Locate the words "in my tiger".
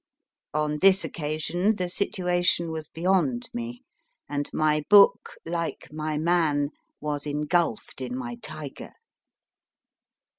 8.01-8.93